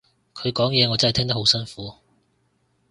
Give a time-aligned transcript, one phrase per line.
[0.33, 1.93] 佢講嘢我真係聽得好辛苦